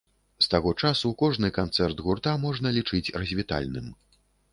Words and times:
З 0.43 0.47
таго 0.51 0.71
часу 0.85 1.11
кожны 1.21 1.51
канцэрт 1.57 2.01
гурта 2.07 2.33
можна 2.45 2.73
лічыць 2.79 3.13
развітальным. 3.19 3.93